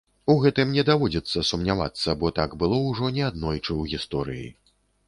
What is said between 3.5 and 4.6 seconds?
ў гісторыі.